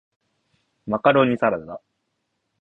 [0.87, 1.79] マカロニサラダ